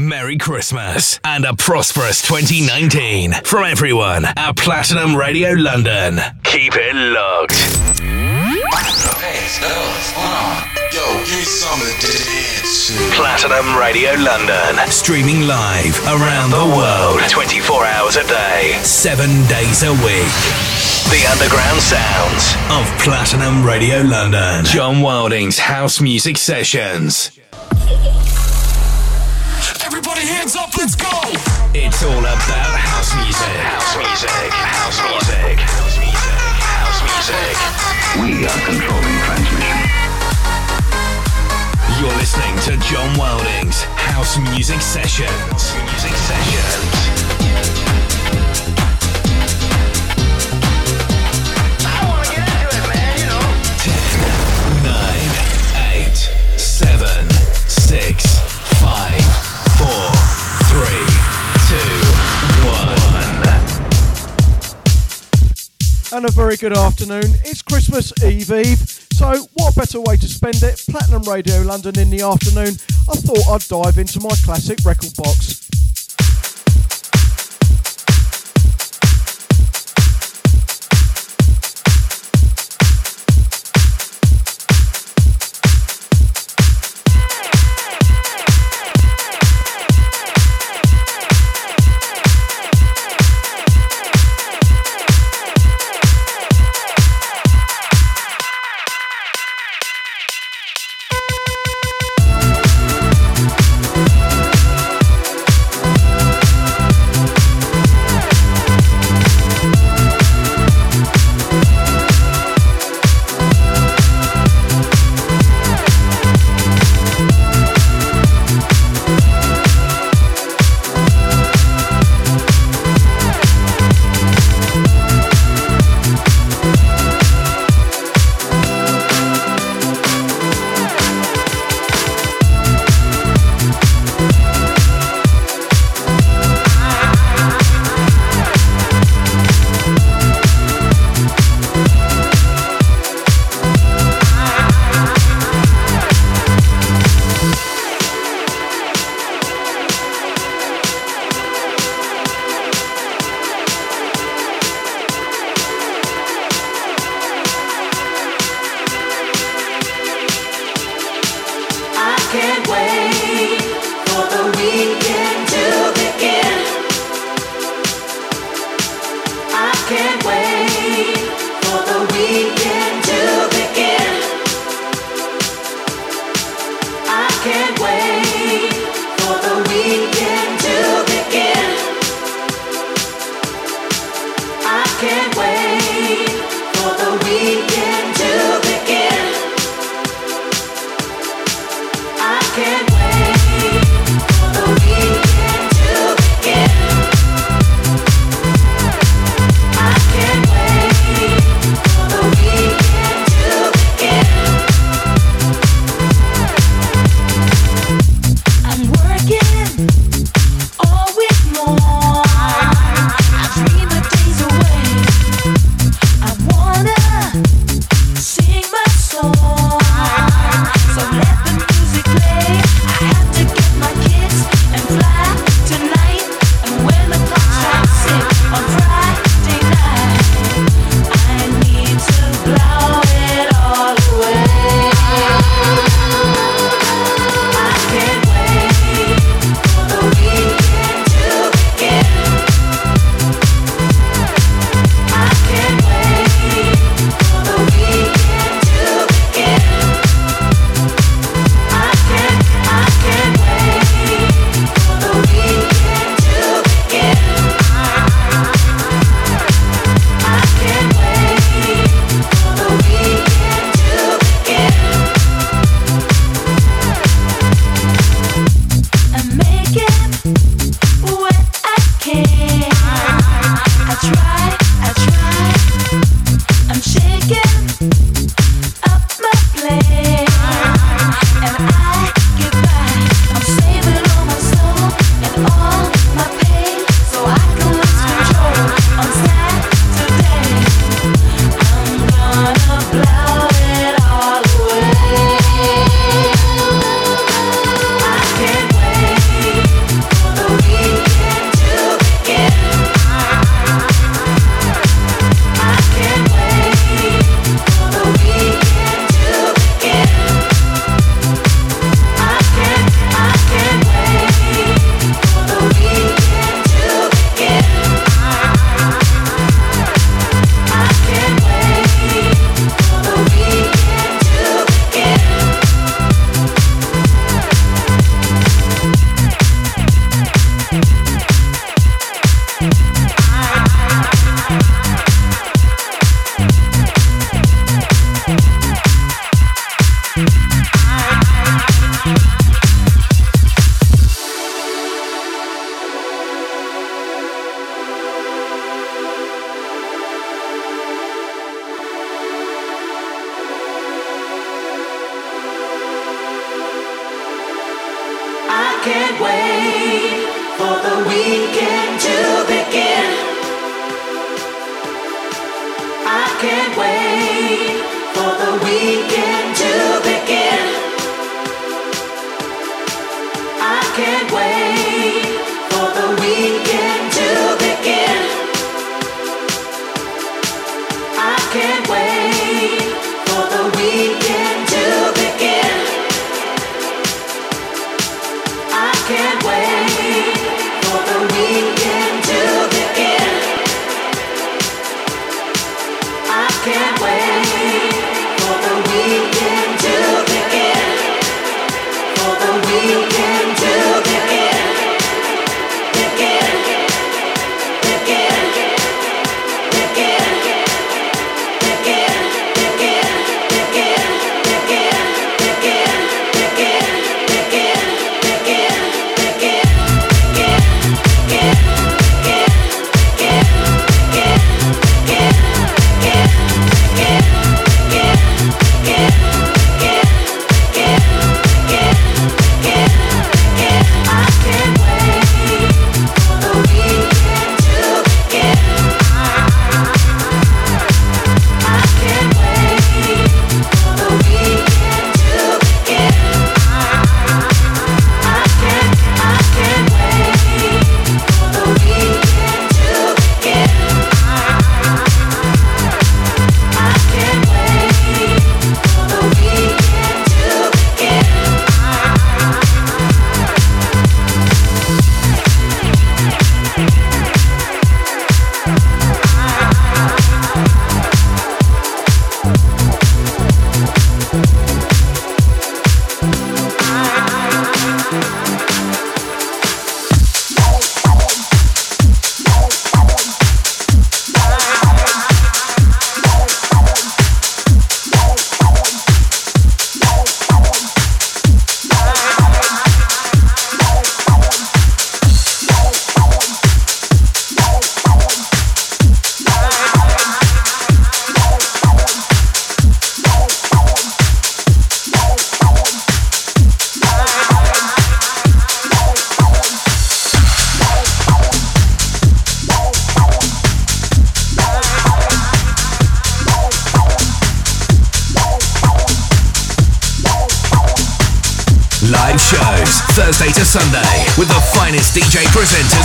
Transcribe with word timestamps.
Merry 0.00 0.38
Christmas 0.38 1.20
and 1.24 1.44
a 1.44 1.54
prosperous 1.54 2.22
2019 2.22 3.32
from 3.44 3.64
everyone 3.64 4.24
at 4.24 4.56
Platinum 4.56 5.14
Radio 5.14 5.50
London. 5.52 6.18
Keep 6.42 6.72
it 6.76 6.94
locked. 6.94 7.52
Hey, 9.20 9.36
fellas, 9.60 10.12
hold 10.16 10.32
on. 10.32 10.64
Yo, 10.90 11.04
give 11.24 11.36
me 11.36 11.44
some 11.44 11.80
of 11.80 11.92
this. 12.00 12.90
Platinum 13.14 13.76
Radio 13.76 14.12
London. 14.14 14.76
Streaming 14.90 15.46
live 15.46 15.98
around 16.06 16.50
the 16.50 16.64
world 16.76 17.20
24 17.28 17.84
hours 17.84 18.16
a 18.16 18.26
day, 18.26 18.78
7 18.82 19.28
days 19.46 19.82
a 19.82 19.92
week. 19.92 20.40
The 21.12 21.26
underground 21.30 21.80
sounds 21.80 22.56
of 22.70 22.86
Platinum 23.04 23.64
Radio 23.66 24.00
London. 24.00 24.64
John 24.64 25.02
Wilding's 25.02 25.58
House 25.58 26.00
Music 26.00 26.38
Sessions. 26.38 27.32
Everybody 30.20 30.38
hands 30.38 30.54
up, 30.54 30.76
let's 30.76 30.94
go! 30.94 31.08
It's 31.72 32.04
all 32.04 32.18
about 32.20 32.76
house 32.76 33.14
music. 33.24 33.56
House 33.56 33.96
music. 33.96 34.52
House 34.52 35.00
music. 35.00 35.56
House 35.56 35.96
music. 35.96 36.36
House 36.60 37.00
music. 37.08 37.56
We 38.20 38.44
are 38.44 38.60
controlling 38.68 39.16
transmission. 39.24 39.80
You're 41.96 42.12
listening 42.20 42.52
to 42.68 42.76
John 42.84 43.16
Wilding's 43.16 43.80
House 43.96 44.36
Music 44.52 44.82
Sessions. 44.82 45.72
Music 45.88 46.12
Sessions. 46.12 47.00
Nine, 54.84 55.32
eight, 55.94 56.16
seven, 56.58 57.30
six, 57.66 58.26
five, 58.80 59.24
four, 59.78 59.80
three, 59.80 59.88
two, 59.88 60.00
one. 60.00 60.09
And 66.12 66.28
a 66.28 66.32
very 66.32 66.56
good 66.56 66.76
afternoon. 66.76 67.24
It's 67.44 67.62
Christmas 67.62 68.12
Eve 68.22 68.50
Eve, 68.50 68.78
so 69.12 69.46
what 69.54 69.74
better 69.74 70.00
way 70.00 70.16
to 70.16 70.28
spend 70.28 70.62
it? 70.62 70.82
Platinum 70.90 71.22
Radio 71.22 71.62
London 71.62 71.98
in 71.98 72.10
the 72.10 72.20
afternoon. 72.20 72.76
I 73.08 73.14
thought 73.16 73.48
I'd 73.48 73.62
dive 73.68 73.96
into 73.96 74.20
my 74.20 74.34
classic 74.44 74.84
record 74.84 75.14
box. 75.16 75.70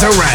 My 0.06 0.35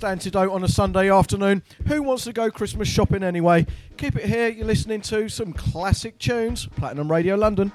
best 0.00 0.10
antidote 0.10 0.50
on 0.50 0.64
a 0.64 0.68
Sunday 0.68 1.10
afternoon. 1.10 1.62
Who 1.86 2.02
wants 2.02 2.24
to 2.24 2.32
go 2.32 2.50
Christmas 2.50 2.88
shopping 2.88 3.22
anyway? 3.22 3.66
Keep 3.98 4.16
it 4.16 4.24
here. 4.24 4.48
You're 4.48 4.66
listening 4.66 5.02
to 5.02 5.28
some 5.28 5.52
classic 5.52 6.18
tunes. 6.18 6.66
Platinum 6.76 7.10
Radio 7.10 7.36
London. 7.36 7.70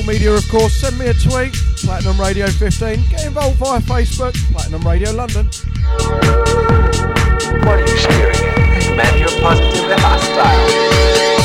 social 0.00 0.12
media, 0.12 0.32
of 0.32 0.48
course, 0.48 0.72
send 0.72 0.98
me 0.98 1.06
a 1.06 1.14
tweet, 1.14 1.54
Platinum 1.82 2.20
Radio 2.20 2.46
15. 2.46 3.08
Get 3.10 3.26
involved 3.26 3.56
via 3.56 3.80
Facebook, 3.80 4.34
Platinum 4.52 4.82
Radio 4.82 5.12
London. 5.12 5.46
What 7.64 7.78
are 7.78 7.80
you 7.80 7.98
staring 7.98 8.36
at? 8.36 8.96
Man, 8.96 9.18
you're 9.18 9.40
positively 9.40 9.96
hostile. 9.98 11.39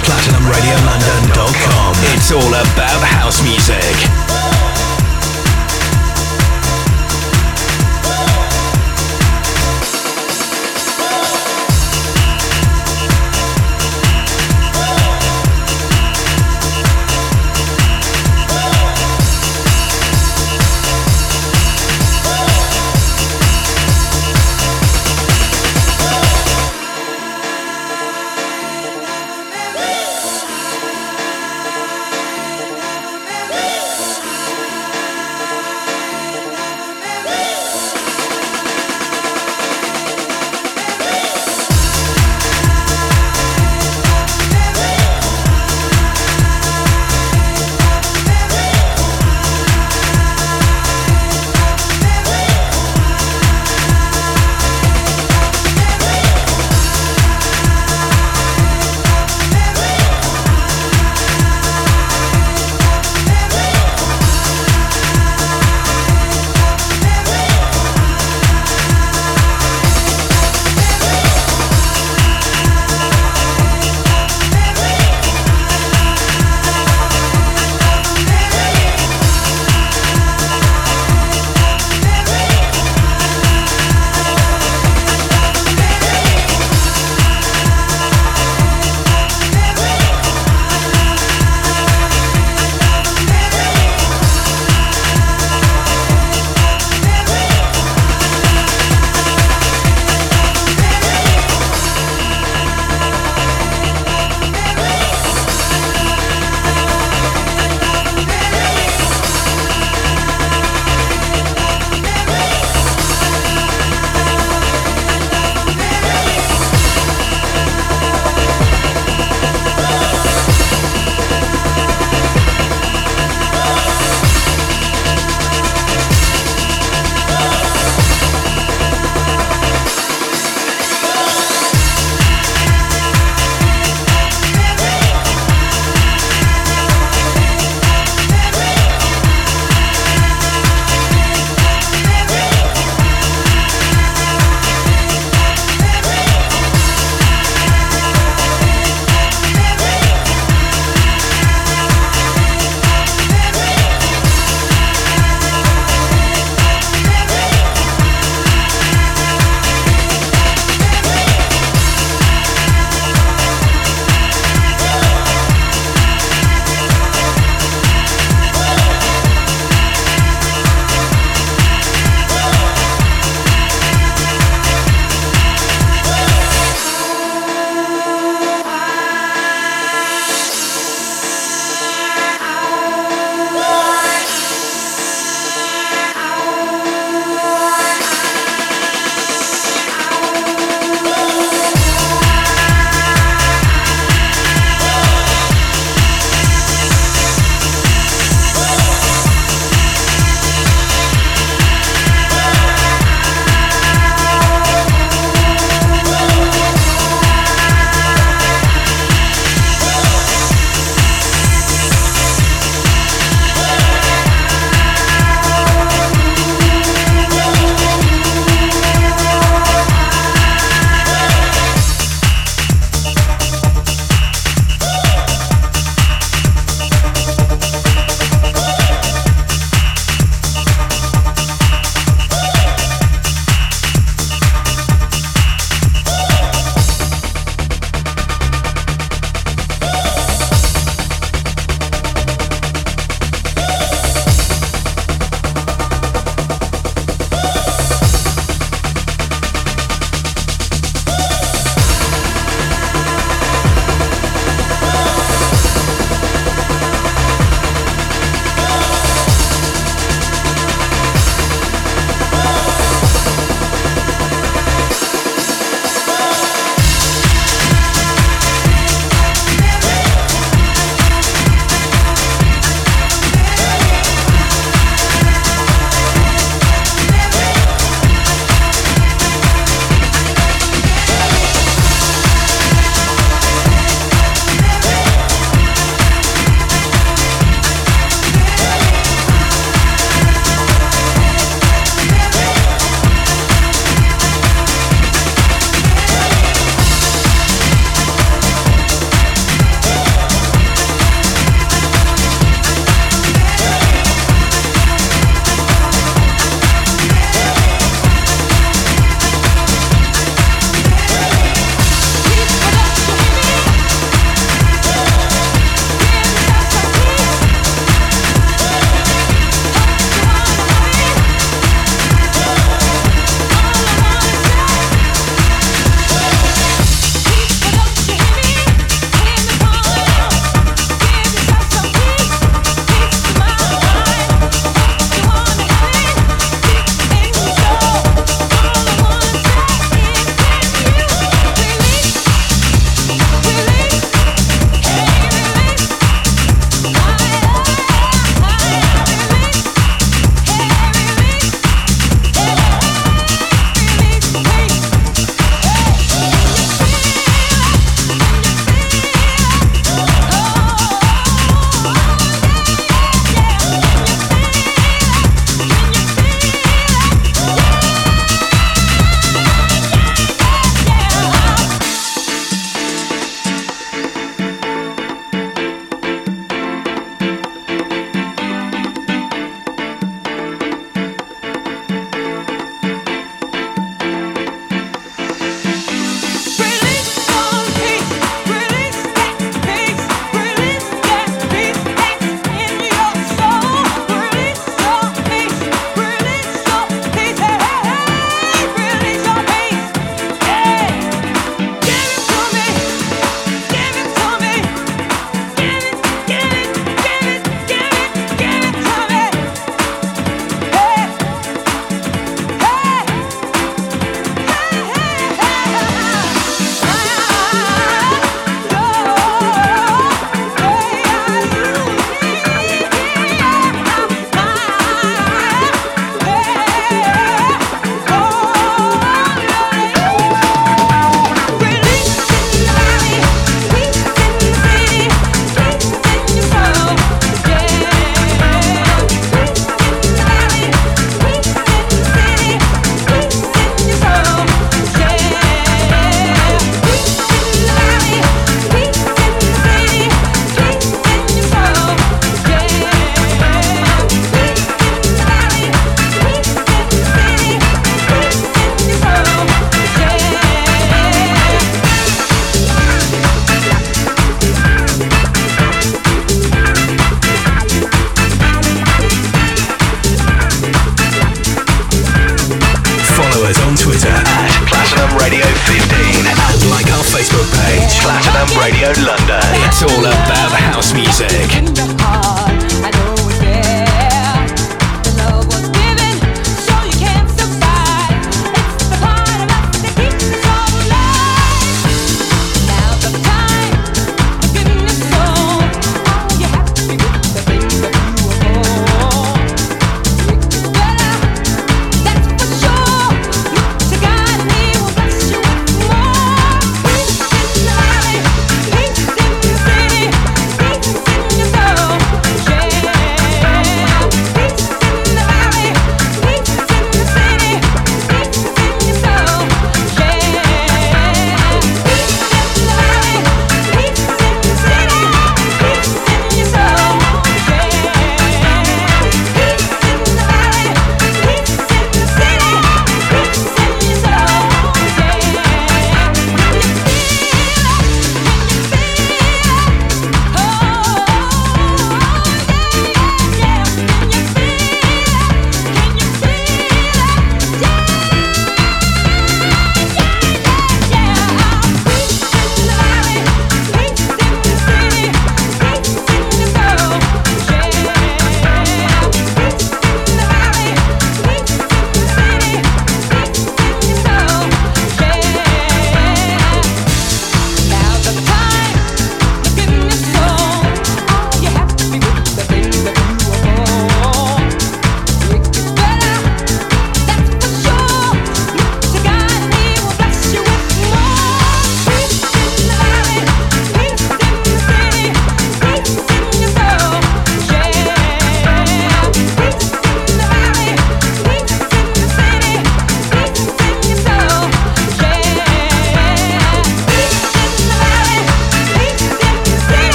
PlatinumRadioLondon.com. 0.00 1.94
It's 2.14 2.32
all 2.32 2.54
about 2.54 3.02
house 3.02 3.42
music. 3.42 4.31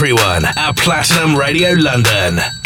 Everyone 0.00 0.46
at 0.56 0.74
Platinum 0.76 1.36
Radio 1.36 1.74
London. 1.74 2.59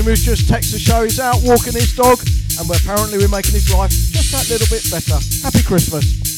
From 0.00 0.10
who's 0.10 0.24
just 0.24 0.48
texted 0.48 0.72
the 0.72 0.78
show. 0.78 1.02
He's 1.02 1.20
out 1.20 1.36
walking 1.42 1.74
his 1.74 1.92
dog, 1.94 2.18
and 2.58 2.68
we're 2.68 2.76
apparently 2.76 3.18
we're 3.18 3.28
making 3.28 3.52
his 3.52 3.72
life 3.74 3.90
just 3.90 4.32
that 4.32 4.48
little 4.48 4.66
bit 4.70 4.84
better. 4.90 5.20
Happy 5.42 5.62
Christmas. 5.62 6.29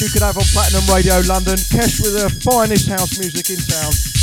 You 0.00 0.08
could 0.08 0.22
have 0.22 0.36
on 0.36 0.44
Platinum 0.44 0.86
Radio 0.94 1.20
London. 1.26 1.56
Kesh 1.56 2.00
with 2.00 2.14
the 2.14 2.30
finest 2.42 2.88
house 2.88 3.18
music 3.18 3.50
in 3.50 3.56
town. 3.56 4.21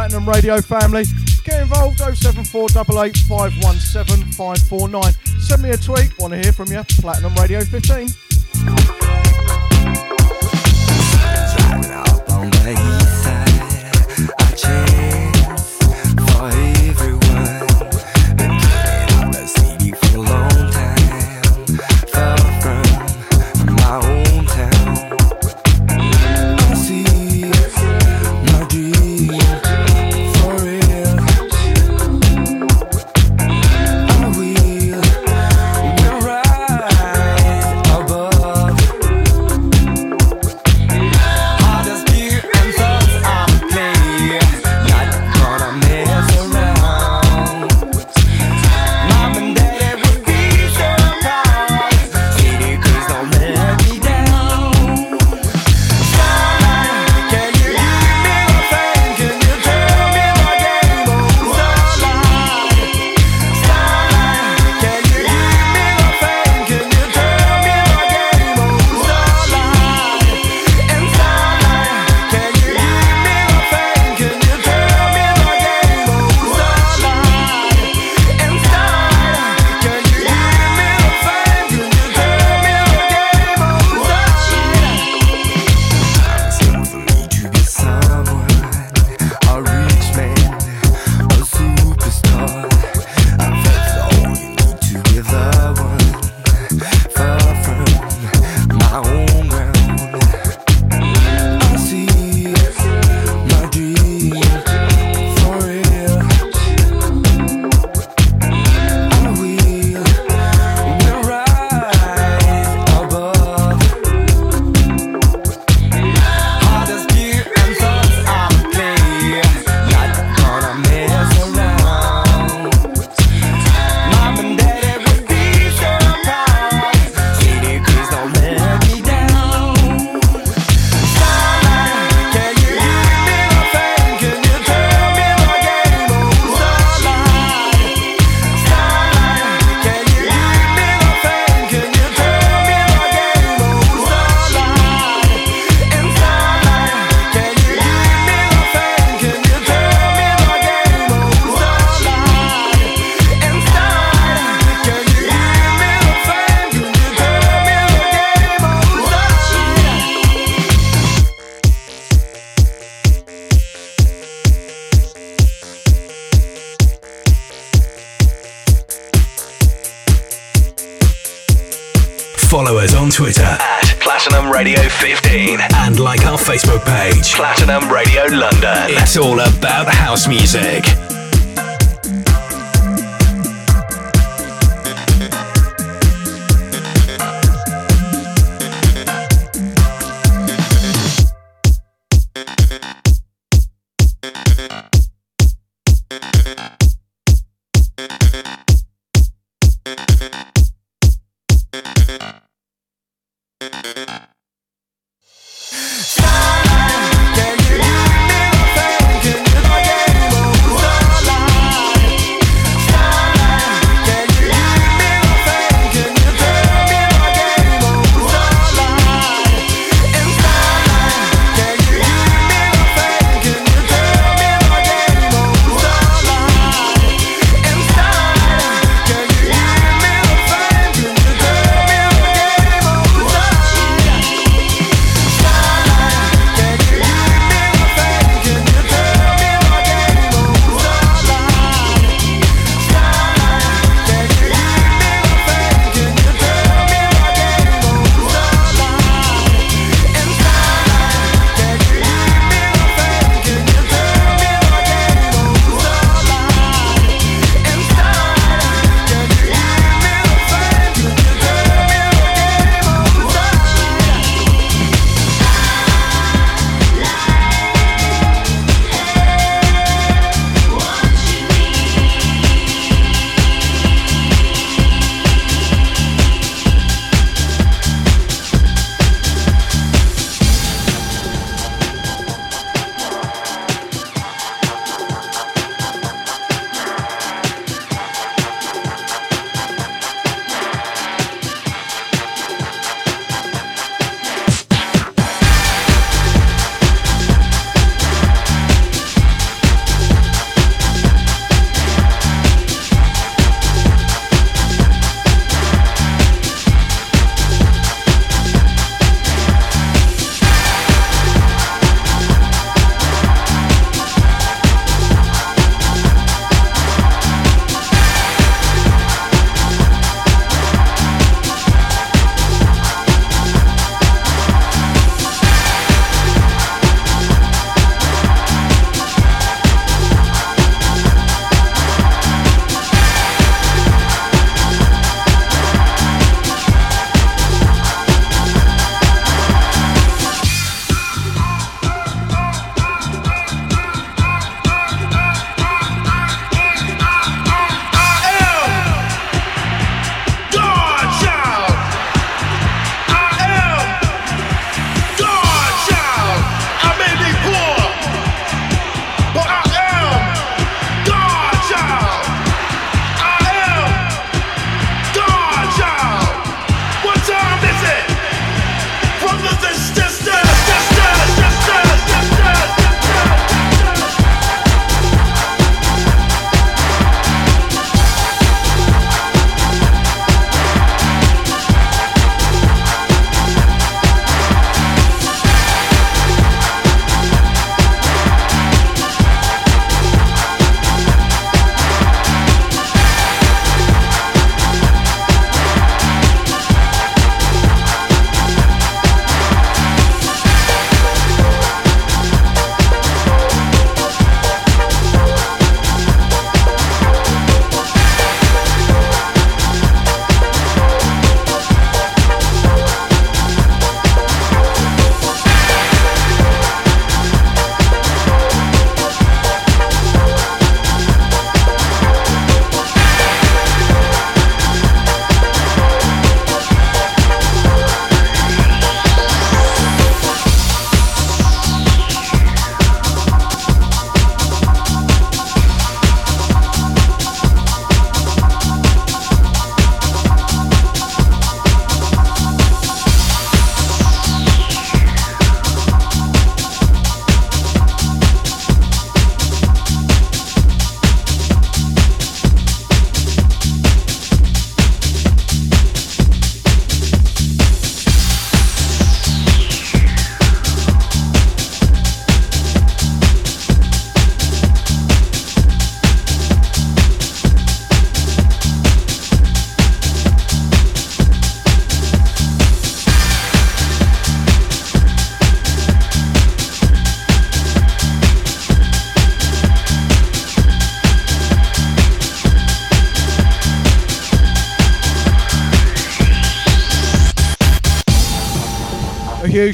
Platinum 0.00 0.26
Radio 0.26 0.62
family. 0.62 1.04
Get 1.44 1.60
involved 1.60 1.98
07488 1.98 3.18
517 3.28 4.32
549. 4.32 5.12
Send 5.38 5.62
me 5.62 5.68
a 5.68 5.76
tweet, 5.76 6.18
want 6.18 6.32
to 6.32 6.40
hear 6.40 6.52
from 6.52 6.68
you. 6.72 6.82
Platinum 7.02 7.34
Radio 7.34 7.60
15. 7.60 8.08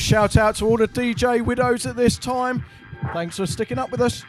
Shout 0.07 0.37
out 0.37 0.55
to 0.55 0.65
all 0.65 0.77
the 0.77 0.87
DJ 0.87 1.45
widows 1.45 1.85
at 1.85 1.97
this 1.97 2.17
time. 2.17 2.65
Thanks 3.13 3.39
for 3.39 3.47
sticking 3.47 3.77
up 3.77 3.91
with 3.91 4.01
us. 4.01 4.25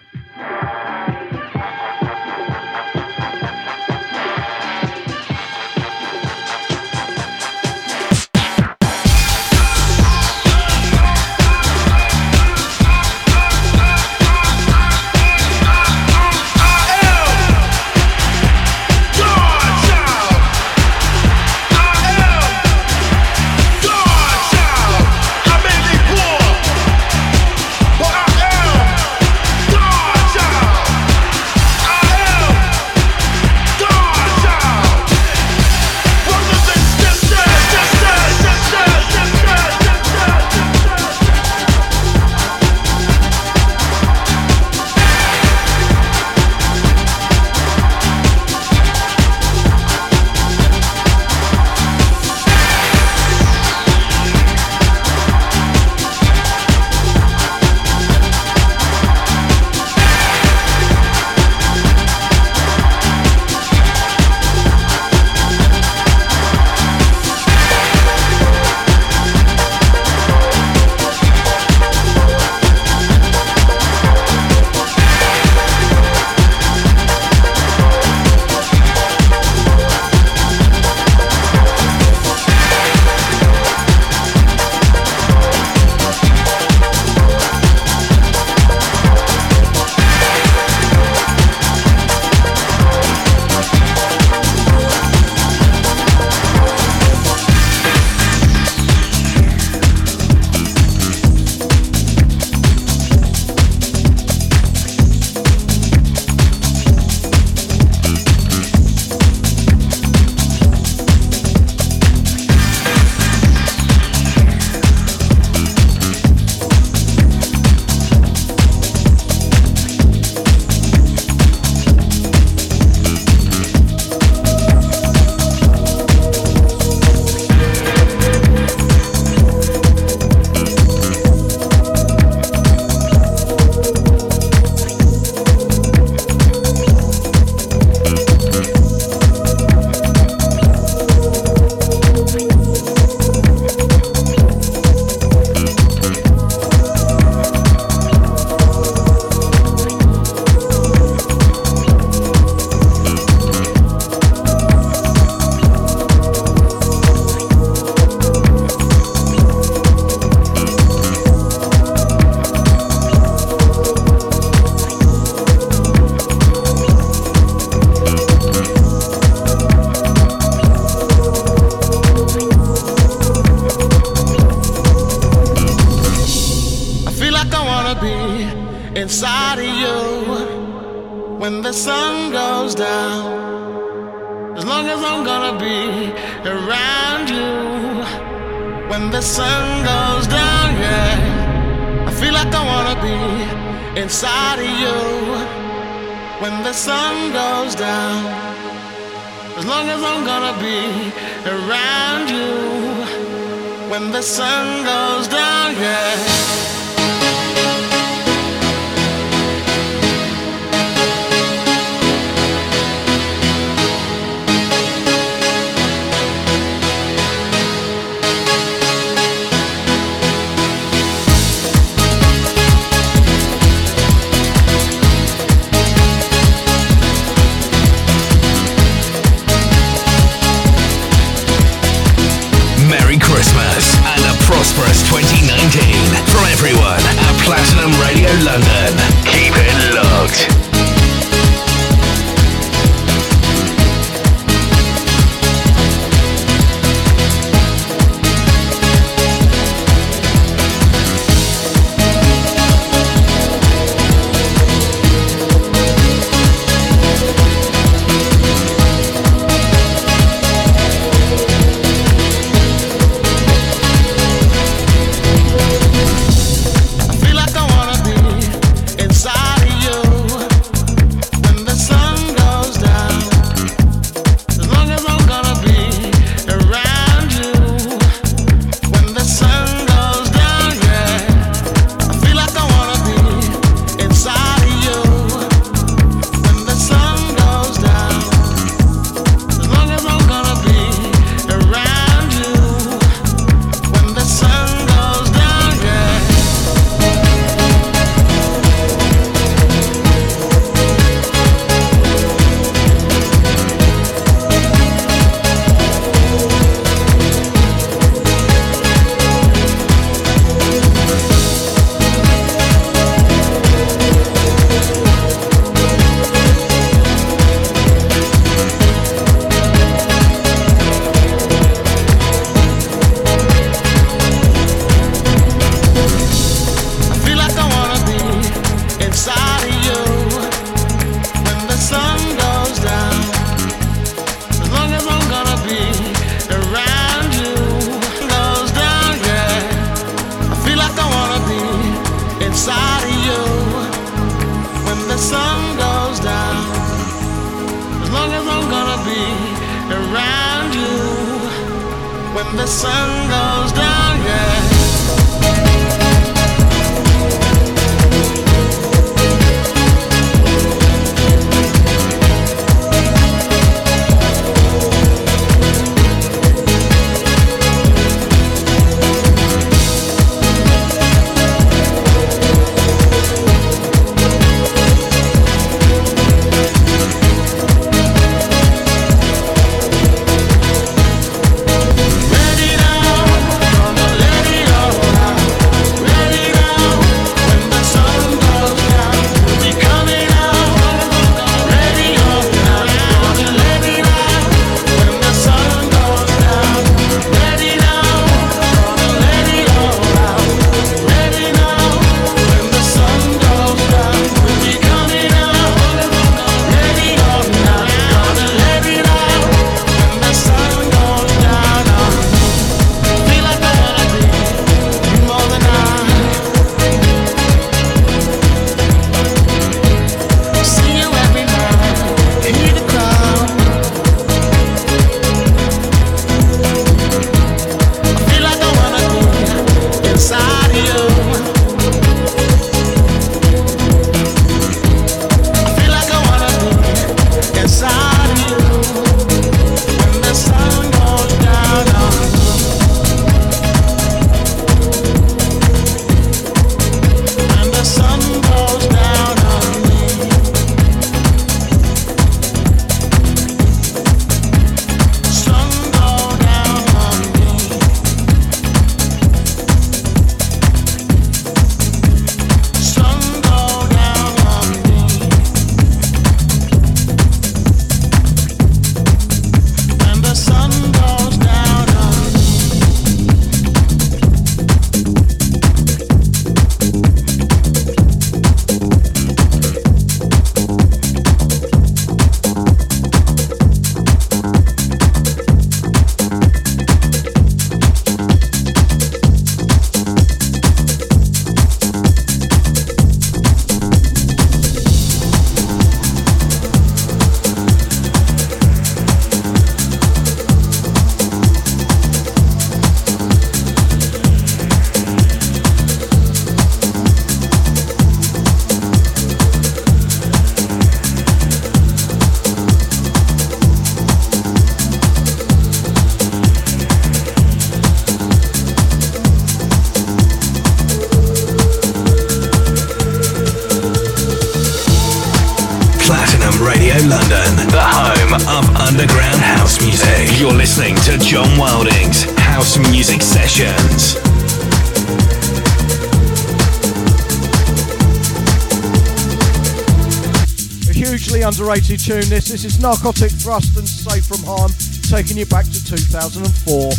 Tune 542.08 542.30
this. 542.30 542.48
This 542.48 542.64
is 542.64 542.80
Narcotic 542.80 543.32
Thrust 543.32 543.76
and 543.76 543.86
Safe 543.86 544.26
from 544.26 544.42
Harm, 544.44 544.72
taking 545.12 545.36
you 545.36 545.46
back 545.46 545.66
to 545.66 545.86
2004. 545.86 546.97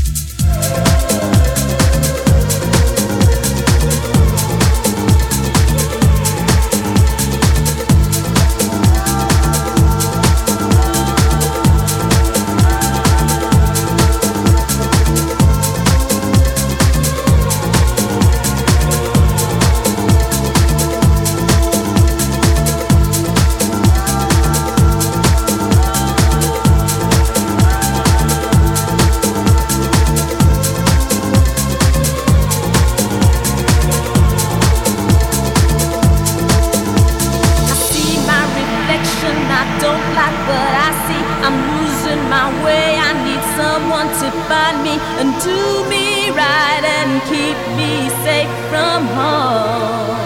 I'm 41.45 41.57
losing 41.75 42.23
my 42.29 42.49
way. 42.65 42.99
I 42.99 43.13
need 43.27 43.43
someone 43.61 44.09
to 44.21 44.29
find 44.49 44.83
me 44.83 44.95
and 45.21 45.31
do 45.43 45.61
me 45.93 46.31
right 46.31 46.85
and 46.99 47.23
keep 47.31 47.59
me 47.79 48.11
safe 48.25 48.55
from 48.71 49.07
harm. 49.17 50.17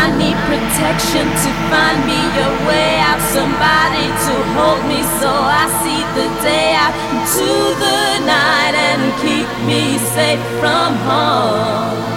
I 0.00 0.04
need 0.20 0.38
protection 0.50 1.26
to 1.42 1.50
find 1.70 1.98
me 2.10 2.20
a 2.46 2.50
way 2.68 2.90
out, 3.08 3.20
somebody 3.36 4.06
to 4.26 4.34
hold 4.54 4.82
me 4.90 5.00
so 5.20 5.30
I 5.62 5.64
see 5.82 6.02
the 6.18 6.28
day 6.42 6.68
out 6.76 6.94
into 7.12 7.48
the 7.84 8.00
night 8.26 8.74
and 8.88 9.02
keep 9.22 9.48
me 9.66 9.98
safe 10.14 10.44
from 10.60 10.94
harm. 11.08 12.08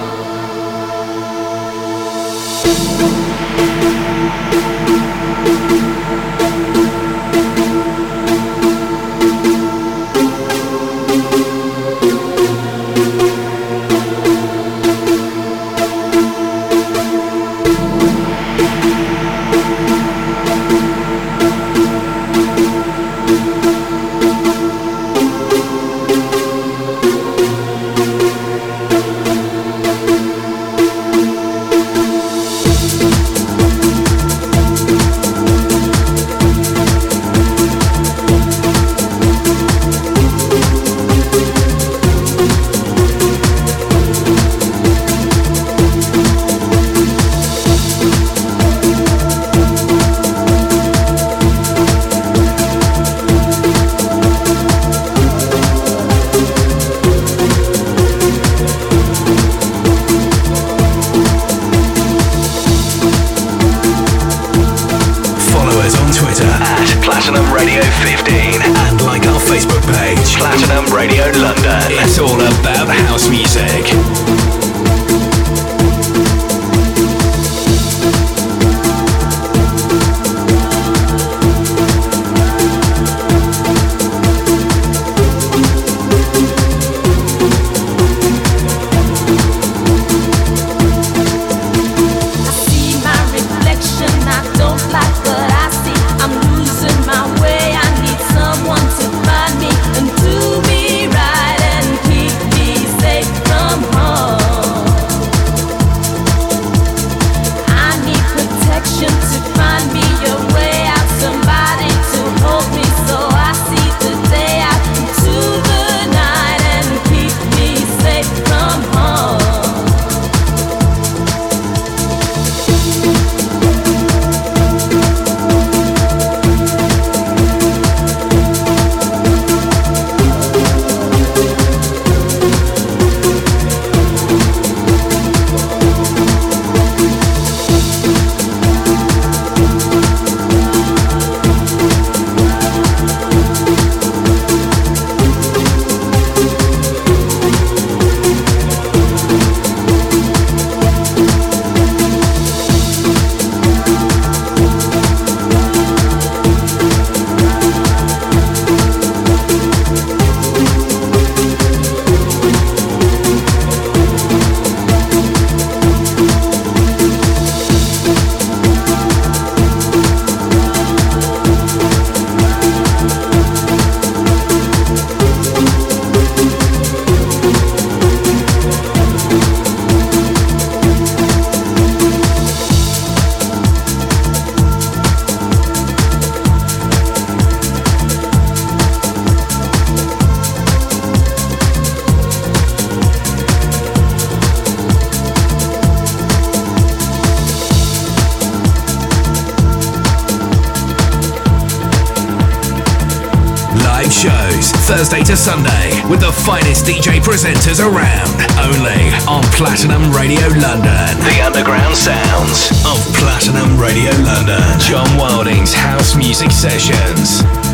Thursday 204.82 205.24
to 205.24 205.38
Sunday 205.38 206.02
with 206.10 206.22
the 206.22 206.32
finest 206.32 206.86
DJ 206.86 207.20
presenters 207.22 207.80
around. 207.80 208.30
Only 208.58 209.14
on 209.28 209.44
Platinum 209.54 210.12
Radio 210.12 210.48
London. 210.60 211.18
The 211.22 211.42
underground 211.46 211.96
sounds 211.96 212.72
of 212.86 212.98
Platinum 213.16 213.80
Radio 213.80 214.12
London. 214.24 214.80
John 214.80 215.18
Wilding's 215.18 215.74
House 215.74 216.16
Music 216.16 216.52
Sessions. 216.52 217.71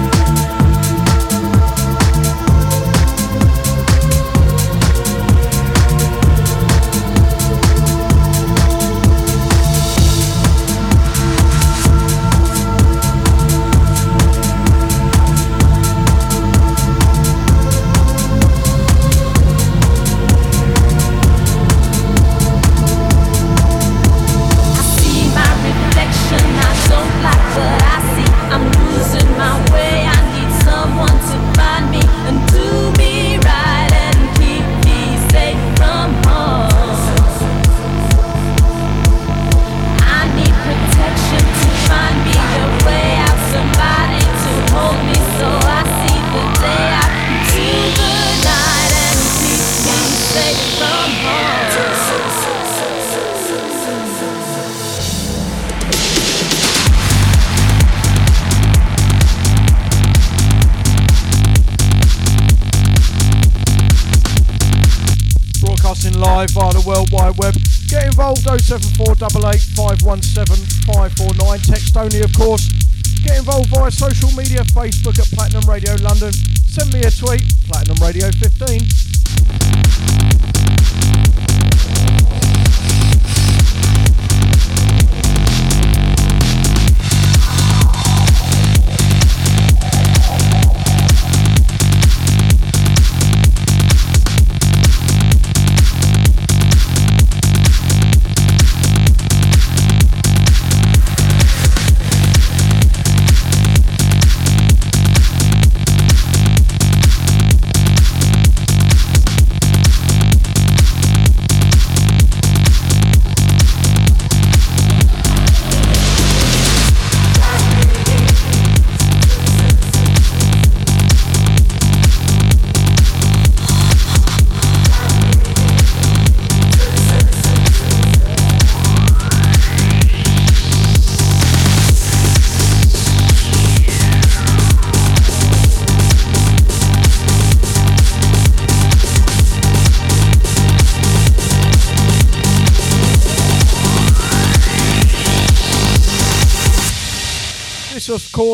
Send 77.10 77.40
me 77.40 77.47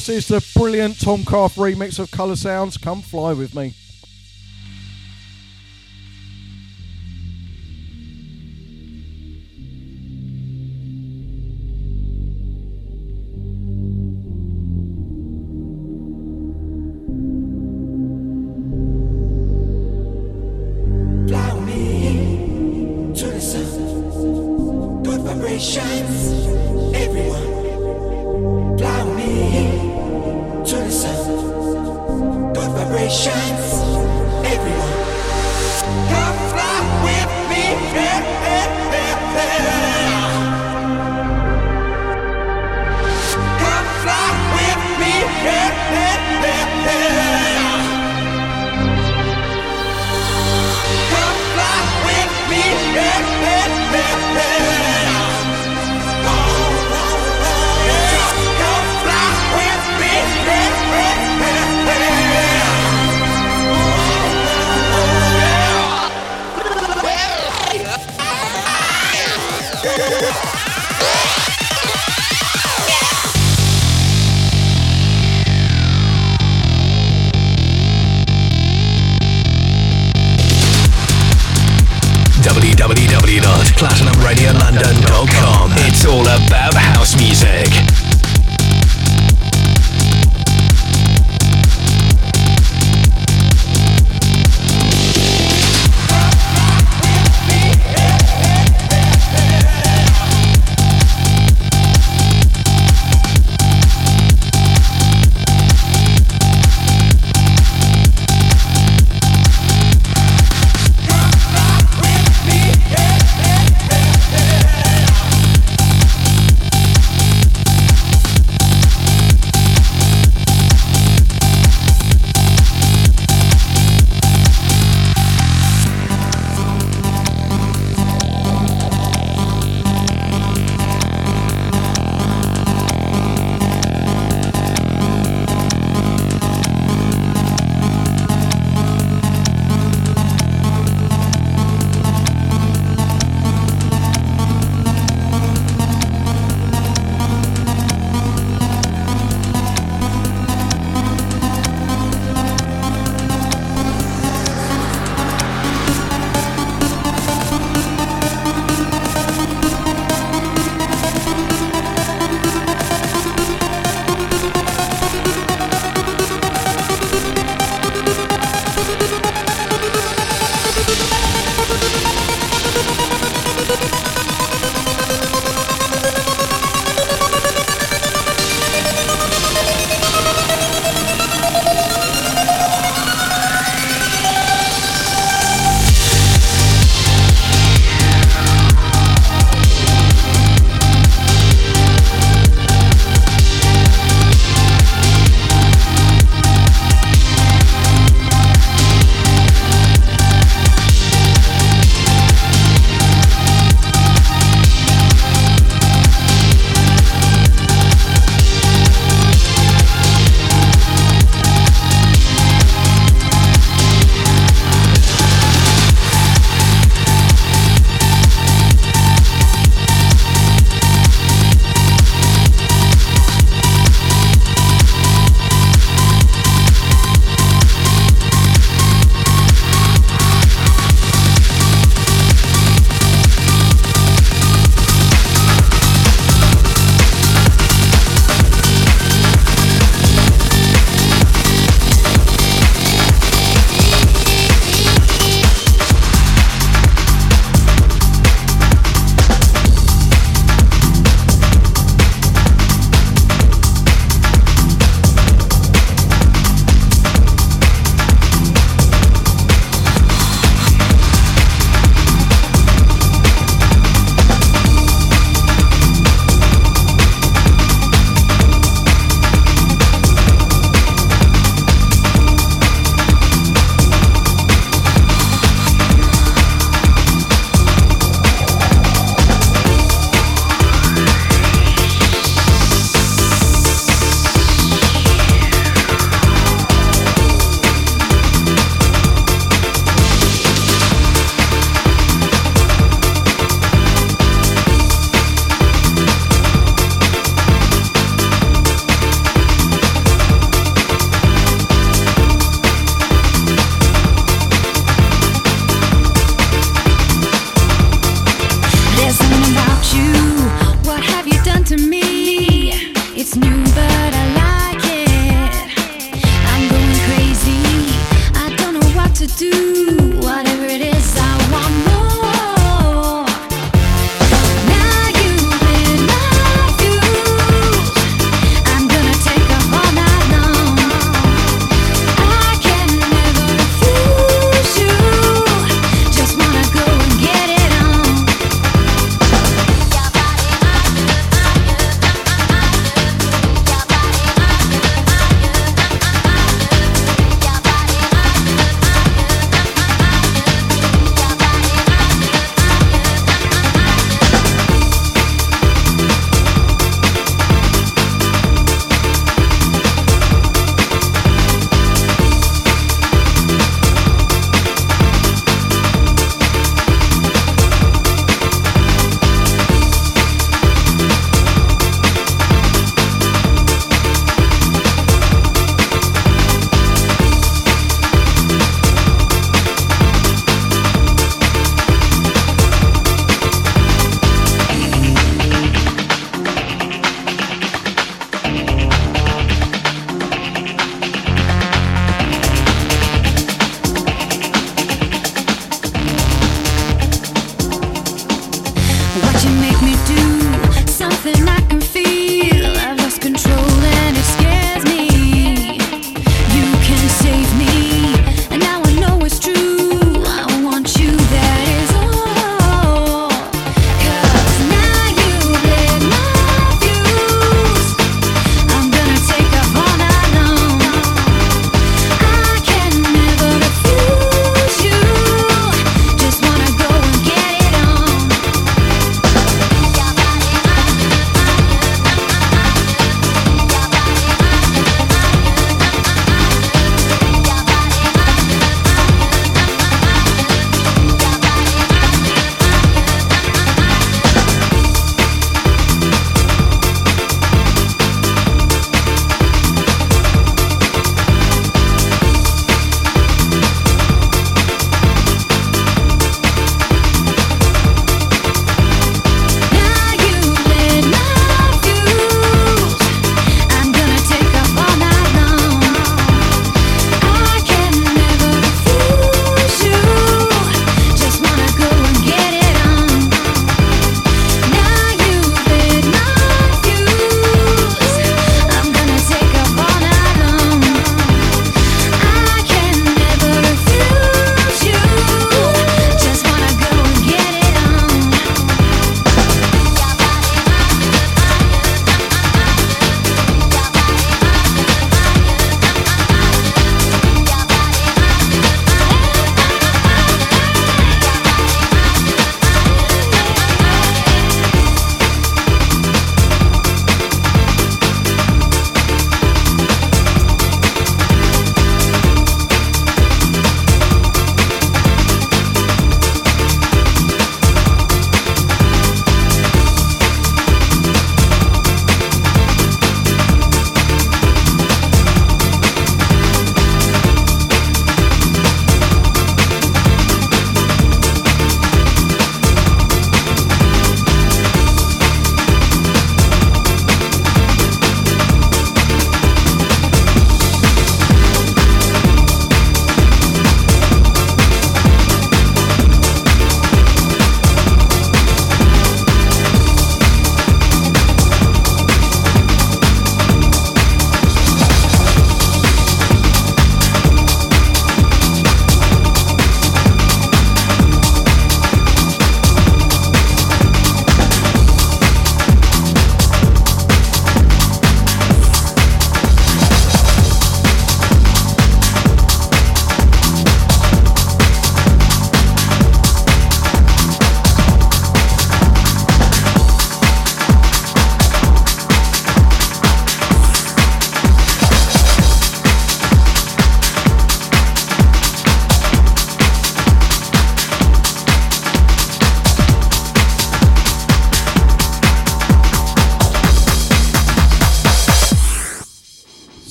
course, 0.00 0.08
is 0.08 0.28
the 0.28 0.58
brilliant 0.58 0.94
Tomcraft 0.94 1.56
remix 1.56 1.98
of 1.98 2.10
Colour 2.10 2.36
Sounds. 2.36 2.78
Come 2.78 3.02
fly 3.02 3.34
with 3.34 3.54
me. 3.54 3.74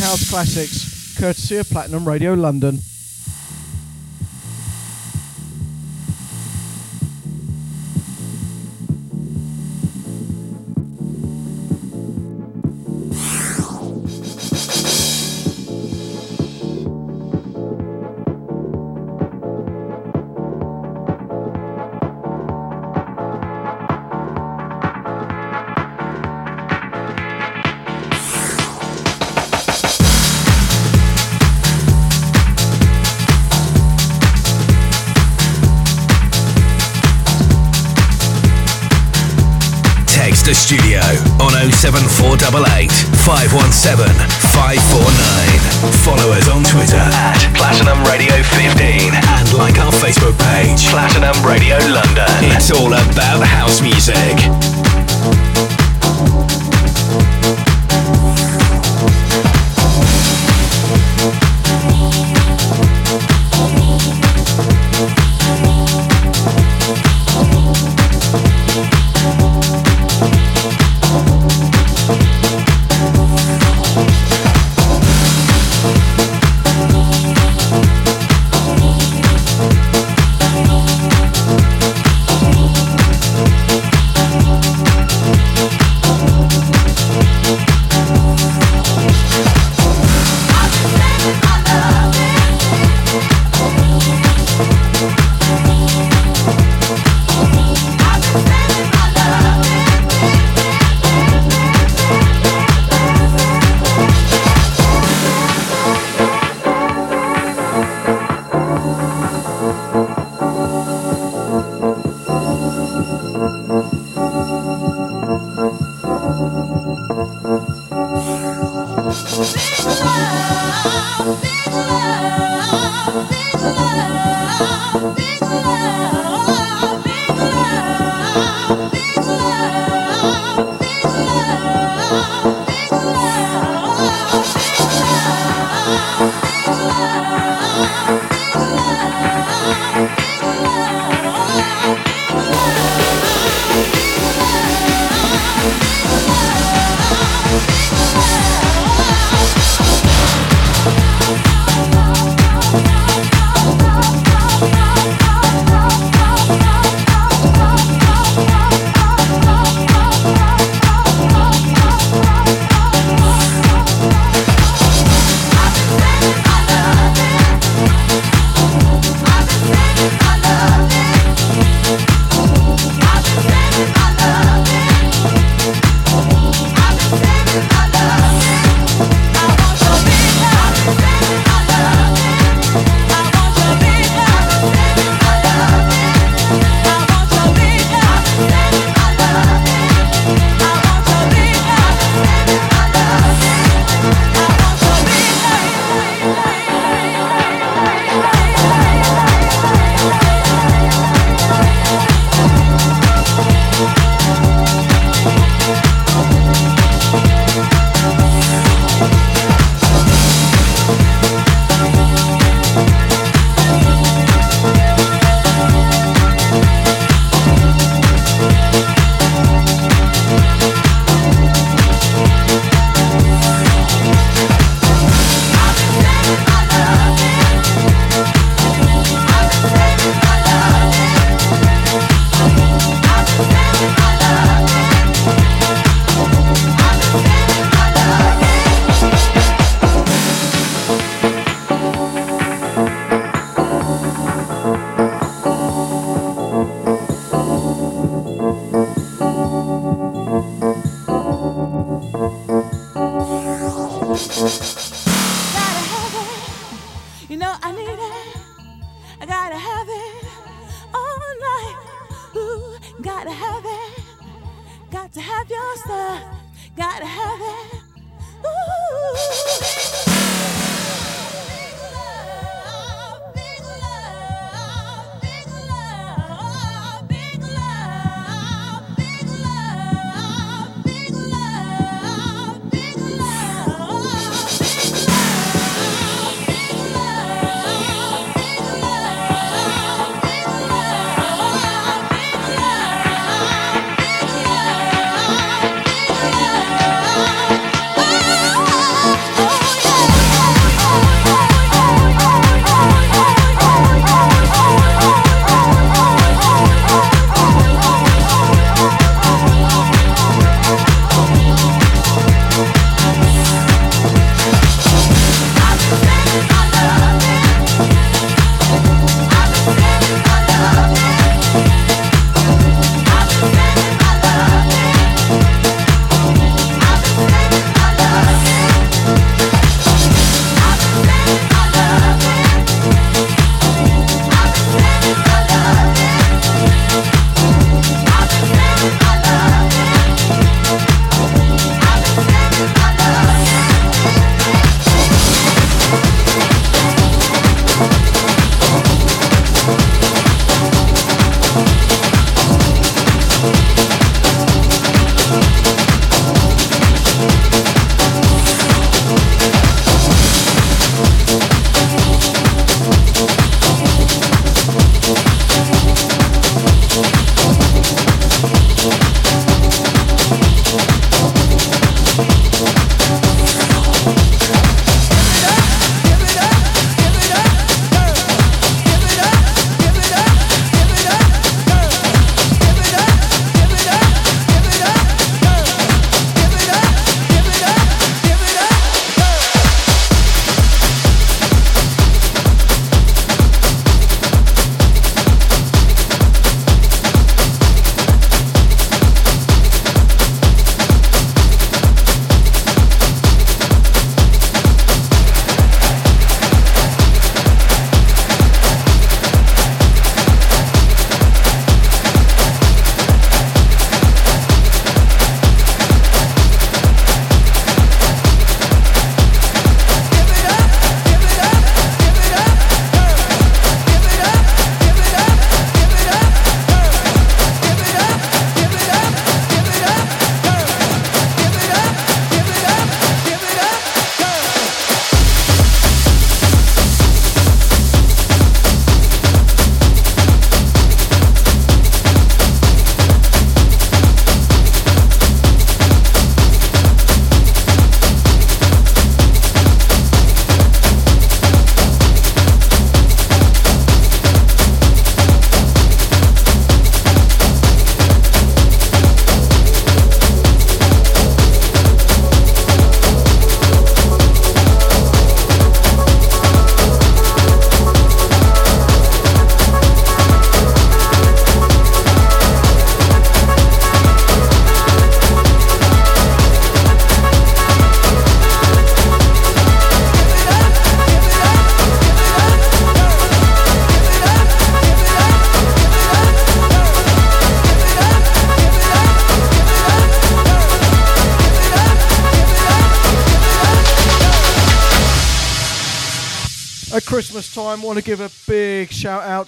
House 0.00 0.30
Classics, 0.30 1.16
courtesy 1.18 1.58
of 1.58 1.68
Platinum 1.68 2.08
Radio 2.08 2.32
London. 2.32 2.78
517 43.80 44.28
549. 44.52 45.92
Follow 46.04 46.29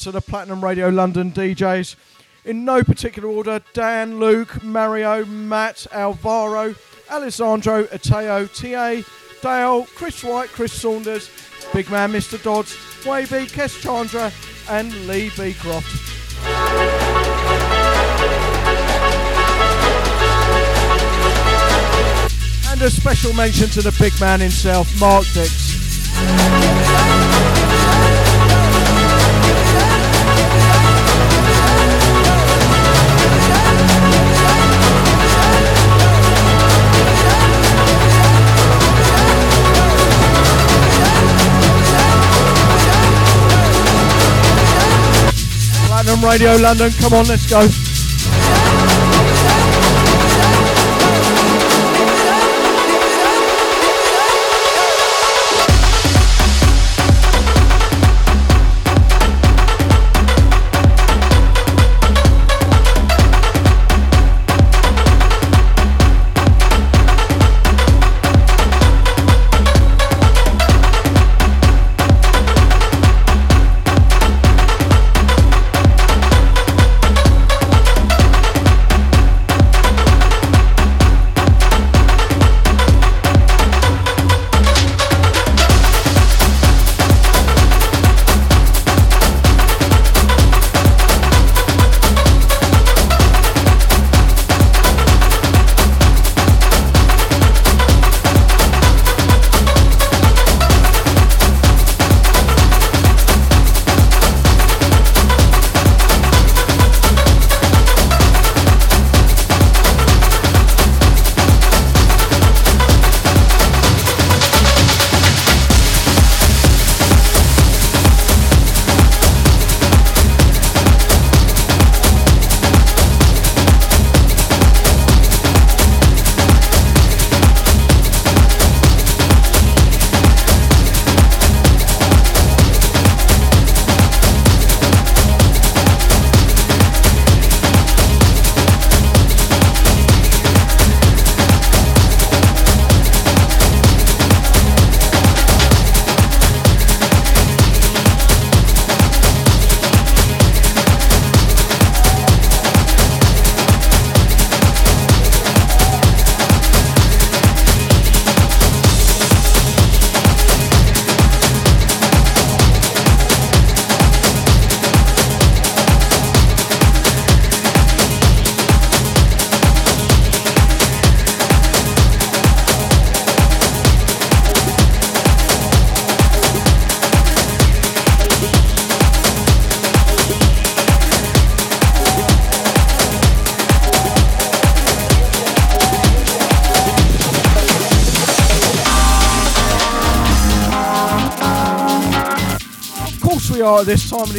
to 0.03 0.11
the 0.11 0.21
Platinum 0.21 0.65
Radio 0.65 0.89
London 0.89 1.31
DJs. 1.31 1.95
In 2.45 2.65
no 2.65 2.83
particular 2.83 3.29
order, 3.29 3.61
Dan, 3.73 4.19
Luke, 4.19 4.61
Mario, 4.65 5.25
Matt, 5.25 5.87
Alvaro, 5.93 6.75
Alessandro, 7.09 7.85
Ateo, 7.85 8.49
TA, 8.53 9.09
Dale, 9.43 9.87
Chris 9.95 10.25
White, 10.25 10.49
Chris 10.49 10.73
Saunders, 10.73 11.31
Big 11.73 11.89
Man 11.89 12.11
Mr. 12.11 12.43
Dodds, 12.43 12.77
Wavy, 13.07 13.47
Kes 13.47 13.81
Chandra, 13.81 14.33
and 14.69 14.93
Lee 15.07 15.31
Beecroft. 15.37 15.87
And 22.73 22.83
a 22.83 22.91
special 22.91 23.33
mention 23.35 23.69
to 23.69 23.83
the 23.83 23.95
big 24.01 24.19
man 24.21 24.41
himself, 24.41 24.89
Mark 24.99 25.25
Dix. 25.33 26.72
Radio 46.23 46.57
London, 46.57 46.93
come 47.01 47.15
on, 47.15 47.27
let's 47.27 47.47
go. 47.47 47.92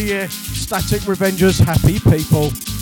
The 0.05 0.13
year. 0.13 0.29
Static 0.29 1.01
Revengers, 1.01 1.59
happy 1.59 1.99
people. 1.99 2.72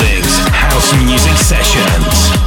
House 0.00 0.94
Music 1.04 1.36
Sessions. 1.36 2.39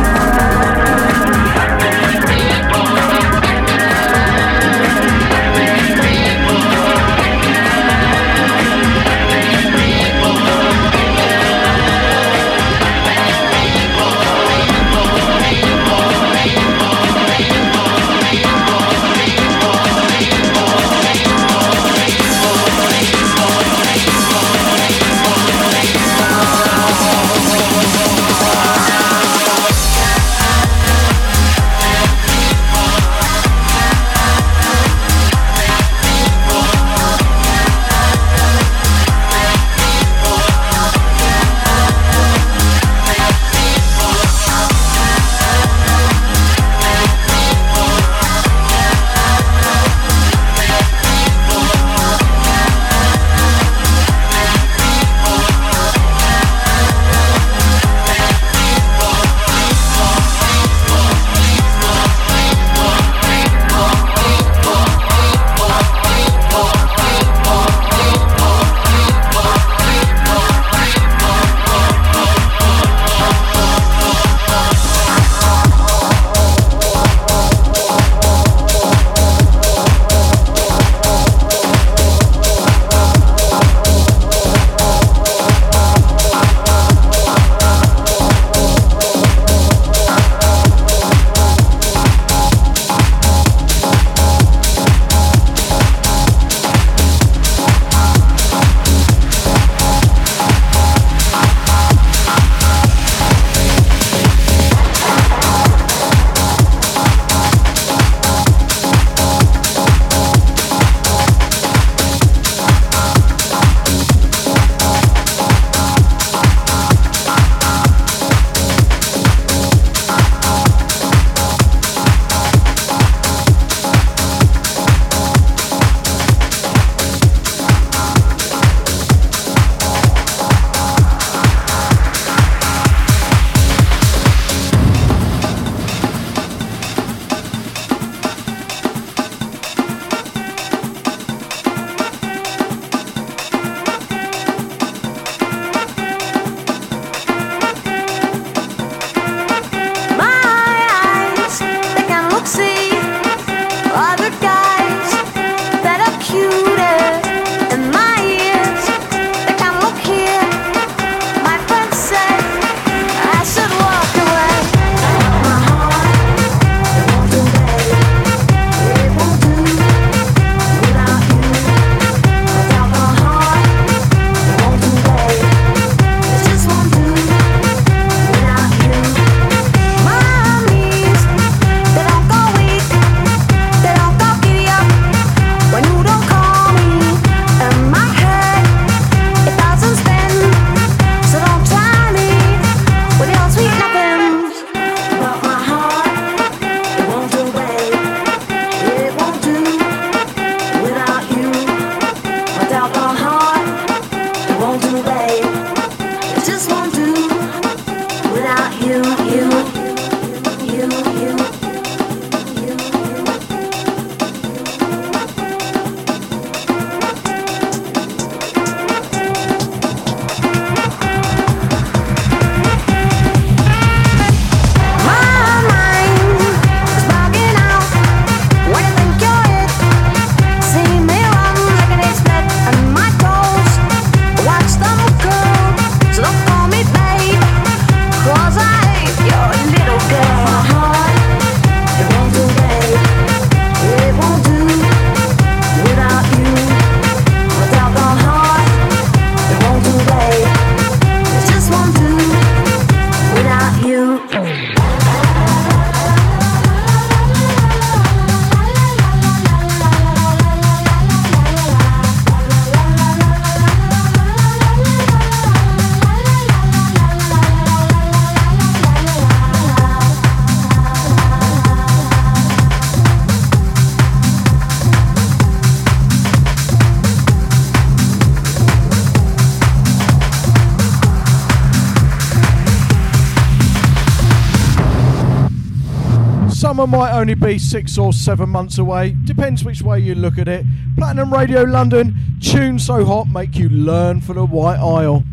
Summer 286.80 286.98
might 286.98 287.12
only 287.12 287.34
be 287.34 287.60
six 287.60 287.98
or 287.98 288.14
seven 288.14 288.48
months 288.48 288.78
away, 288.78 289.14
depends 289.26 289.66
which 289.66 289.82
way 289.82 290.00
you 290.00 290.16
look 290.16 290.38
at 290.38 290.48
it. 290.48 290.66
Platinum 290.98 291.34
Radio 291.34 291.64
London, 291.64 292.16
tunes 292.40 292.86
so 292.86 293.04
hot 293.04 293.28
make 293.28 293.58
you 293.58 293.68
learn 293.68 294.22
for 294.22 294.34
the 294.34 294.46
White 294.46 294.80
Isle. 294.80 295.26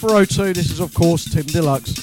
B402, 0.00 0.54
this 0.54 0.70
is 0.70 0.80
of 0.80 0.94
course 0.94 1.26
Tim 1.26 1.44
Deluxe. 1.44 1.99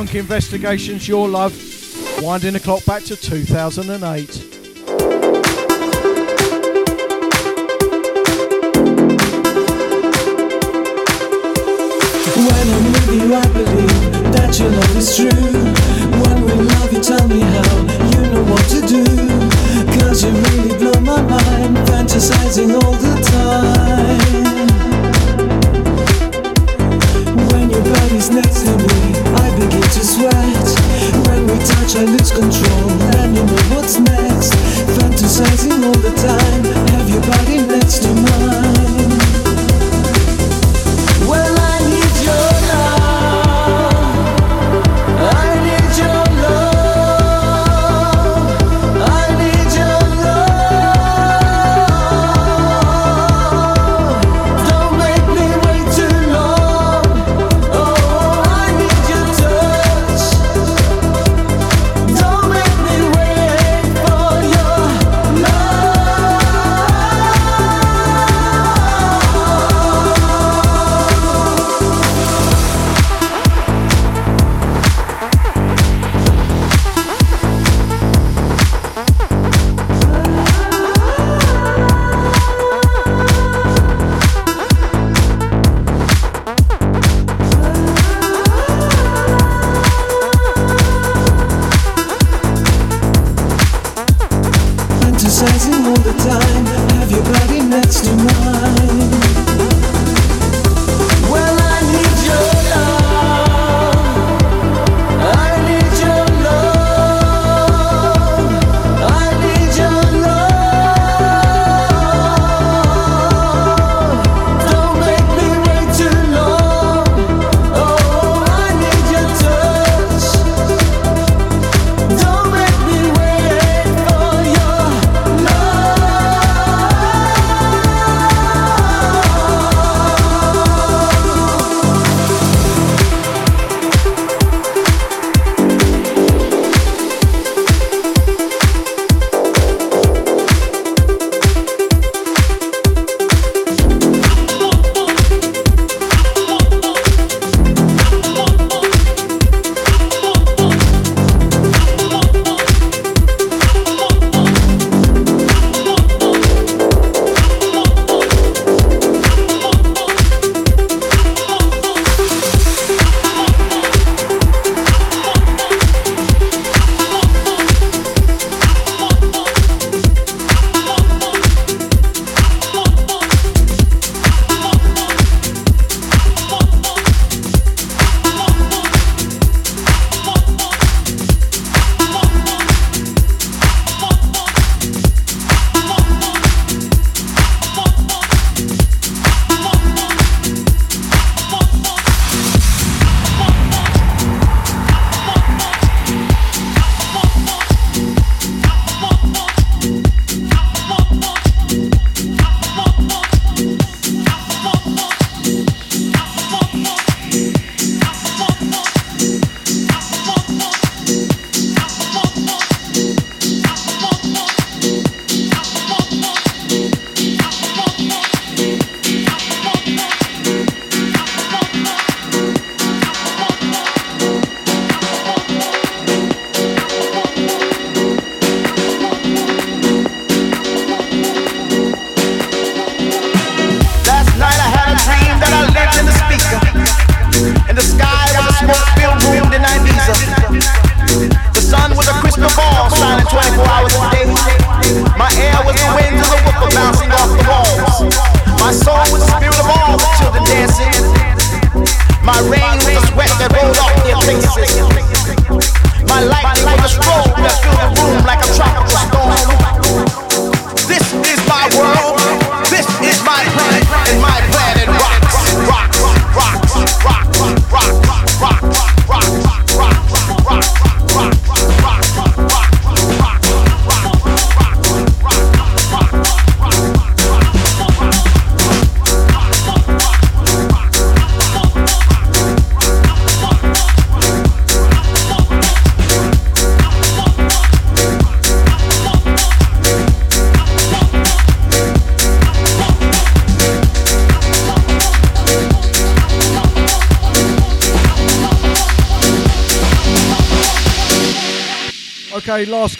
Funk 0.00 0.14
Investigations, 0.14 1.06
Your 1.06 1.28
Love, 1.28 1.52
winding 2.22 2.54
the 2.54 2.60
clock 2.60 2.82
back 2.86 3.02
to 3.02 3.14
2008. 3.16 4.00
When 12.32 12.66
I'm 12.72 12.84
with 12.88 13.12
you, 13.12 13.34
I 13.34 13.44
believe 13.52 14.32
that 14.32 14.58
your 14.58 14.70
love 14.70 14.96
is 14.96 15.16
true. 15.16 15.28
When 15.28 16.46
we 16.46 16.52
love, 16.64 16.92
you 16.94 17.00
tell 17.02 17.28
me 17.28 17.40
how 17.40 17.76
you 18.08 18.20
know 18.32 18.44
what 18.44 18.64
to 18.70 18.80
do. 18.80 19.04
Cause 20.00 20.24
you 20.24 20.30
really 20.30 20.78
blow 20.78 20.98
my 21.02 21.20
mind, 21.20 21.76
fantasizing 21.88 22.72
all 22.72 22.92
the 22.92 23.20
time. 23.20 24.48
When 27.52 27.68
your 27.68 27.82
body's 27.84 28.30
next 28.30 28.62
to 28.64 28.78
me, 28.78 29.29
begin 29.60 29.82
to 29.82 30.04
sweat. 30.04 30.66
When 31.26 31.46
we 31.46 31.56
touch, 31.58 31.96
I 31.96 32.04
lose 32.04 32.32
control, 32.32 32.90
and 33.20 33.36
you 33.36 33.44
know 33.44 33.62
what's 33.74 33.98
next. 33.98 34.52
Fantasizing 34.96 35.84
all 35.84 36.00
the 36.00 36.14
time, 36.16 36.64
have 36.94 37.08
your 37.08 37.20
body 37.20 37.58
next 37.66 38.02
to 38.02 38.08
mine. 38.14 38.89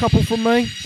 Couple 0.01 0.23
from 0.23 0.43
me. 0.43 0.80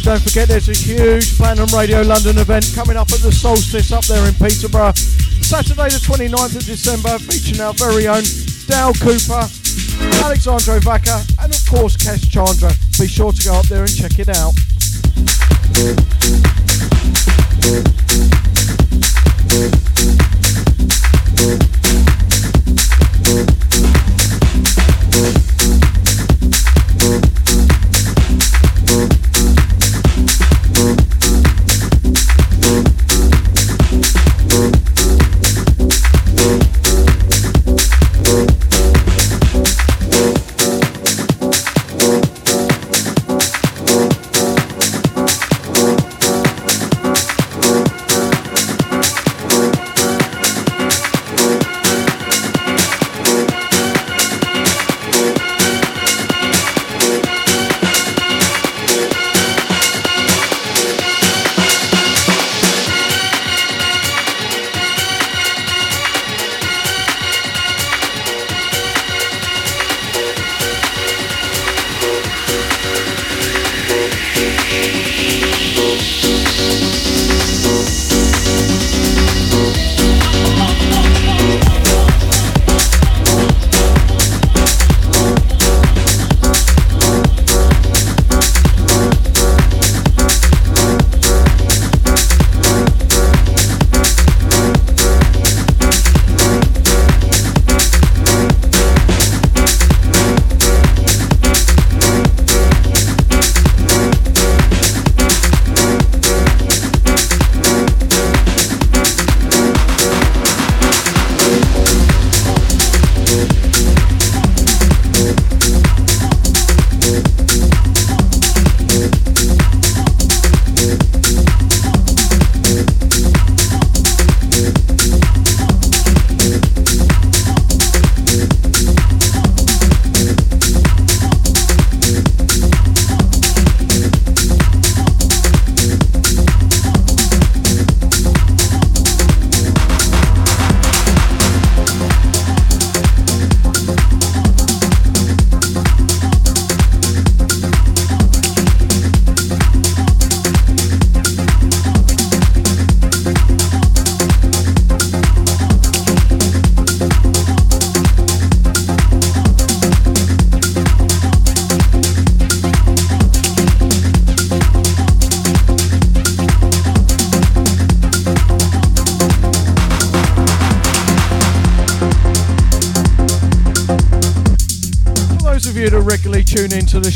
Don't 0.00 0.22
forget 0.22 0.48
there's 0.48 0.70
a 0.70 0.72
huge 0.72 1.36
Platinum 1.36 1.68
Radio 1.76 2.00
London 2.00 2.38
event 2.38 2.64
coming 2.74 2.96
up 2.96 3.12
at 3.12 3.20
the 3.20 3.30
Solstice 3.30 3.92
up 3.92 4.04
there 4.06 4.26
in 4.26 4.32
Peterborough. 4.34 4.94
Saturday 4.94 5.90
the 5.90 6.00
29th 6.00 6.56
of 6.56 6.64
December 6.64 7.18
featuring 7.18 7.60
our 7.60 7.74
very 7.74 8.08
own 8.08 8.22
Dal 8.66 8.94
Cooper, 8.94 9.44
Alexandro 10.24 10.80
Vaca 10.80 11.20
and 11.42 11.52
of 11.52 11.66
course 11.68 11.96
Kes 11.98 12.24
Chandra. 12.30 12.72
Be 12.98 13.06
sure 13.06 13.32
to 13.32 13.44
go 13.44 13.54
up 13.56 13.66
there 13.66 13.82
and 13.82 13.94
check 13.94 14.18
it 14.18 14.30
out. 14.30 14.54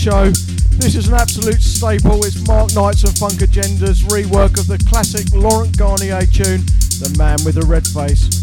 Show. 0.07 0.31
This 0.79 0.95
is 0.95 1.09
an 1.09 1.15
absolute 1.15 1.61
staple. 1.61 2.25
It's 2.25 2.47
Mark 2.47 2.73
Knights 2.77 3.03
and 3.03 3.19
Funk 3.19 3.43
Agenda's 3.43 4.03
rework 4.05 4.57
of 4.57 4.69
the 4.69 4.79
classic 4.89 5.27
Laurent 5.35 5.77
Garnier 5.77 6.25
tune, 6.27 6.63
The 7.03 7.13
Man 7.19 7.39
with 7.45 7.57
the 7.57 7.67
Red 7.67 7.85
Face. 7.89 8.36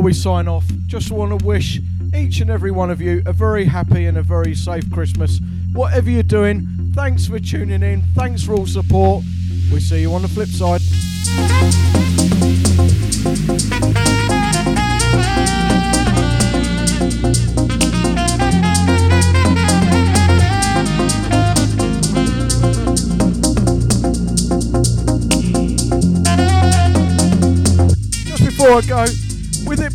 Before 0.00 0.06
we 0.06 0.14
sign 0.14 0.48
off, 0.48 0.64
just 0.86 1.10
want 1.10 1.38
to 1.38 1.44
wish 1.44 1.78
each 2.16 2.40
and 2.40 2.48
every 2.48 2.70
one 2.70 2.90
of 2.90 3.02
you 3.02 3.22
a 3.26 3.34
very 3.34 3.66
happy 3.66 4.06
and 4.06 4.16
a 4.16 4.22
very 4.22 4.54
safe 4.54 4.90
Christmas. 4.90 5.40
Whatever 5.74 6.08
you're 6.08 6.22
doing, 6.22 6.66
thanks 6.94 7.26
for 7.26 7.38
tuning 7.38 7.82
in. 7.82 8.00
Thanks 8.14 8.42
for 8.42 8.54
all 8.54 8.66
support. 8.66 9.24
We'll 9.70 9.80
see 9.82 10.00
you 10.00 10.14
on 10.14 10.22
the 10.22 10.28
flip 10.28 10.48
side. 10.48 10.80
Before 28.38 28.78
I 28.78 28.80
go, 28.82 29.29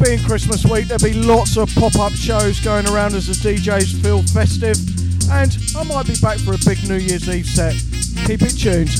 being 0.05 0.23
Christmas 0.23 0.63
week, 0.65 0.87
there'll 0.87 1.03
be 1.03 1.13
lots 1.13 1.57
of 1.57 1.73
pop 1.75 1.95
up 1.95 2.11
shows 2.11 2.59
going 2.59 2.87
around 2.89 3.15
as 3.15 3.27
the 3.27 3.33
DJs 3.33 4.01
feel 4.03 4.21
festive, 4.23 4.77
and 5.31 5.57
I 5.75 5.83
might 5.83 6.05
be 6.05 6.15
back 6.21 6.37
for 6.37 6.53
a 6.53 6.57
big 6.63 6.87
New 6.87 6.97
Year's 6.97 7.27
Eve 7.27 7.47
set. 7.47 7.73
Keep 8.25 8.43
it 8.43 8.57
tuned. 8.57 8.91